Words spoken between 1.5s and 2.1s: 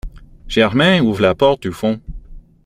du fond.